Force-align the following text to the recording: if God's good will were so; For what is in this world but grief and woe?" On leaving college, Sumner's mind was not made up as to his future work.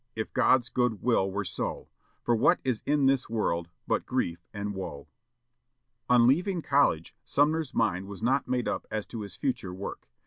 if 0.15 0.33
God's 0.33 0.69
good 0.69 1.03
will 1.03 1.29
were 1.31 1.43
so; 1.45 1.87
For 2.23 2.35
what 2.35 2.59
is 2.63 2.81
in 2.87 3.05
this 3.05 3.29
world 3.29 3.69
but 3.85 4.03
grief 4.07 4.39
and 4.51 4.73
woe?" 4.73 5.07
On 6.09 6.25
leaving 6.25 6.63
college, 6.63 7.15
Sumner's 7.23 7.75
mind 7.75 8.07
was 8.07 8.23
not 8.23 8.47
made 8.47 8.67
up 8.67 8.87
as 8.89 9.05
to 9.05 9.21
his 9.21 9.35
future 9.35 9.75
work. 9.75 10.09